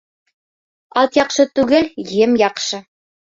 [1.01, 1.91] Ат яҡшы түгел,
[2.23, 2.81] ем яҡшы